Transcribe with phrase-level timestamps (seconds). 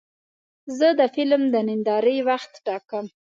[0.77, 3.05] زه د فلم د نندارې وخت ټاکم.